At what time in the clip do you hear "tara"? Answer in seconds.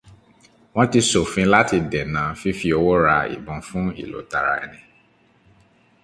4.31-4.53